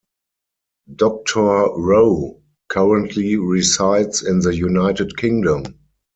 [0.95, 5.77] Doctor Rowe currently resides in the United Kingdom.